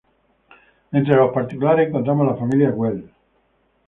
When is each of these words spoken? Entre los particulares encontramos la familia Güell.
Entre 0.91 1.15
los 1.15 1.31
particulares 1.31 1.87
encontramos 1.89 2.25
la 2.25 2.33
familia 2.35 2.71
Güell. 2.71 3.11